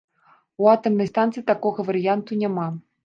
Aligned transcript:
У 0.63 0.69
атамнай 0.75 1.09
станцыі 1.11 1.43
такога 1.51 1.79
варыянту 1.91 2.39
няма. 2.45 2.67